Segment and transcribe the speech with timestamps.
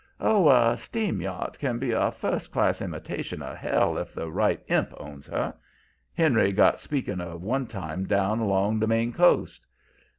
[0.19, 4.59] Oh, a steam yacht can be a first class imitation of hell if the right
[4.67, 5.53] imp owns her.
[6.15, 9.67] Henry got speaking of one time down along the Maine coast.